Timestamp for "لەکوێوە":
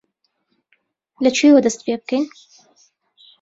1.23-1.59